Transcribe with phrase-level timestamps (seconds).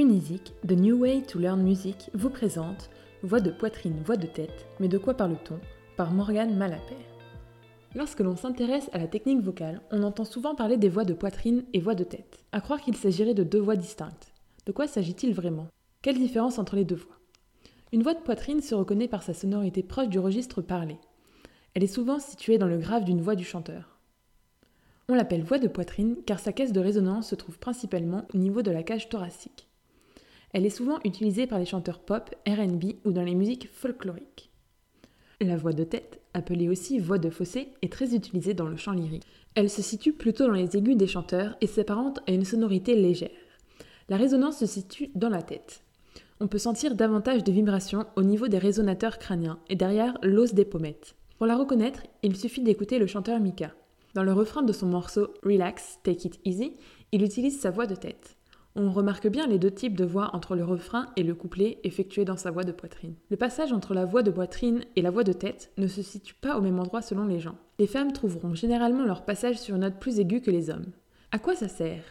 [0.00, 2.88] Unisic, The New Way to Learn Music, vous présente
[3.22, 5.60] Voix de poitrine, voix de tête, mais de quoi parle-t-on
[5.98, 6.96] par Morgane Malapert.
[7.94, 11.64] Lorsque l'on s'intéresse à la technique vocale, on entend souvent parler des voix de poitrine
[11.74, 14.32] et voix de tête, à croire qu'il s'agirait de deux voix distinctes.
[14.64, 15.66] De quoi s'agit-il vraiment?
[16.00, 17.18] Quelle différence entre les deux voix?
[17.92, 20.96] Une voix de poitrine se reconnaît par sa sonorité proche du registre parlé.
[21.74, 23.98] Elle est souvent située dans le grave d'une voix du chanteur.
[25.10, 28.62] On l'appelle voix de poitrine car sa caisse de résonance se trouve principalement au niveau
[28.62, 29.66] de la cage thoracique.
[30.52, 34.50] Elle est souvent utilisée par les chanteurs pop, RB ou dans les musiques folkloriques.
[35.40, 38.92] La voix de tête, appelée aussi voix de fossé, est très utilisée dans le chant
[38.92, 39.26] lyrique.
[39.54, 43.30] Elle se situe plutôt dans les aigus des chanteurs et s'apparente à une sonorité légère.
[44.08, 45.82] La résonance se situe dans la tête.
[46.40, 50.64] On peut sentir davantage de vibrations au niveau des résonateurs crâniens et derrière l'os des
[50.64, 51.14] pommettes.
[51.38, 53.72] Pour la reconnaître, il suffit d'écouter le chanteur Mika.
[54.14, 56.74] Dans le refrain de son morceau Relax, Take It Easy,
[57.12, 58.36] il utilise sa voix de tête.
[58.76, 62.24] On remarque bien les deux types de voix entre le refrain et le couplet effectués
[62.24, 63.16] dans sa voix de poitrine.
[63.28, 66.34] Le passage entre la voix de poitrine et la voix de tête ne se situe
[66.34, 67.56] pas au même endroit selon les gens.
[67.80, 70.92] Les femmes trouveront généralement leur passage sur une note plus aiguë que les hommes.
[71.32, 72.04] À quoi ça sert?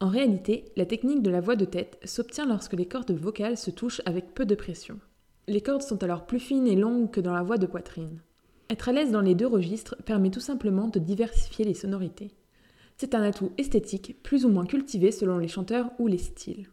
[0.00, 3.70] En réalité, la technique de la voix de tête s'obtient lorsque les cordes vocales se
[3.70, 4.98] touchent avec peu de pression.
[5.48, 8.20] Les cordes sont alors plus fines et longues que dans la voix de poitrine.
[8.70, 12.30] Être à l'aise dans les deux registres permet tout simplement de diversifier les sonorités.
[13.00, 16.68] C'est un atout esthétique plus ou moins cultivé selon les chanteurs ou les styles.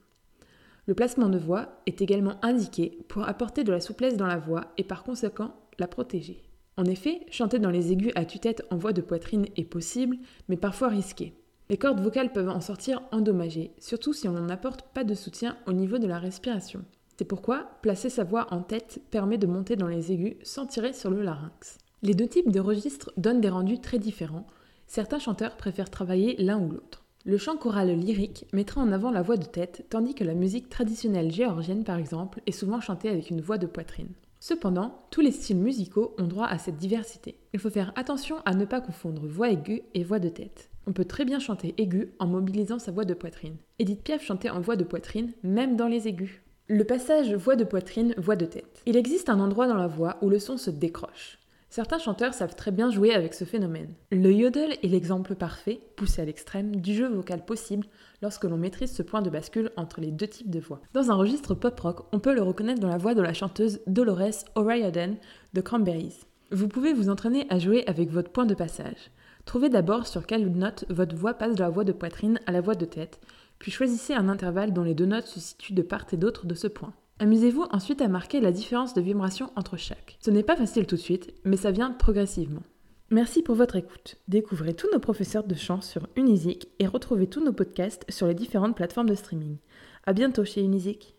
[0.86, 4.66] Le placement de voix est également indiqué pour apporter de la souplesse dans la voix
[4.78, 6.44] et par conséquent la protéger.
[6.75, 10.17] En effet, chanter dans les aigus à tue-tête en voix de poitrine est possible,
[10.50, 11.33] mais parfois risqué.
[11.70, 15.72] Les cordes vocales peuvent en sortir endommagées, surtout si on n'apporte pas de soutien au
[15.72, 16.83] niveau de la respiration.
[17.16, 20.92] C'est pourquoi placer sa voix en tête permet de monter dans les aigus sans tirer
[20.92, 21.78] sur le larynx.
[22.03, 24.45] Les deux types de registres donnent des rendus très différents,
[24.88, 27.04] Certains chanteurs préfèrent travailler l'un ou l'autre.
[27.26, 30.70] Le chant choral lyrique mettra en avant la voix de tête, tandis que la musique
[30.70, 34.14] traditionnelle géorgienne, par exemple, est souvent chantée avec une voix de poitrine.
[34.40, 37.36] Cependant, tous les styles musicaux ont droit à cette diversité.
[37.54, 40.70] Il faut faire attention à ne pas confondre voix aiguë et voix de tête.
[40.86, 43.58] On peut très bien chanter aigu en mobilisant sa voix de poitrine.
[43.80, 46.42] Edith Piaf chantait en voix de poitrine, même dans les aigus.
[46.67, 48.84] Le passage voix de poitrine, voix de tête.
[48.86, 51.40] Il existe un endroit dans la voix où le son se décroche.
[51.70, 53.94] Certains chanteurs savent très bien jouer avec ce phénomène.
[54.11, 57.88] Le yodel est l'exemple parfait, poussé à l'extrême, du jeu vocal possible
[58.22, 60.82] lorsque l'on maîtrise ce point de bascule entre les deux types de voix.
[60.94, 64.45] Dans un registre pop-rock, on peut le reconnaître dans la voix de la chanteuse Dolores
[64.55, 65.16] O'Riordan
[65.54, 66.22] de Cranberries.
[66.52, 69.11] Vous pouvez vous entraîner à jouer avec votre point de passage.
[69.44, 72.61] Trouvez d'abord sur quelle note votre voix passe de la voix de poitrine à la
[72.61, 73.20] voix de tête,
[73.60, 76.55] puis choisissez un intervalle dont les deux notes se situent de part et d'autre de
[76.55, 76.94] ce point.
[77.20, 80.17] Amusez-vous ensuite à marquer la différence de vibration entre chaque.
[80.22, 82.61] Ce n'est pas facile tout de suite, mais ça vient progressivement.
[83.10, 84.17] Merci pour votre écoute.
[84.28, 88.36] Découvrez tous nos professeurs de chant sur Unisic et retrouvez tous nos podcasts sur les
[88.36, 89.58] différentes plateformes de streaming.
[90.05, 91.17] À bientôt chez Unisic.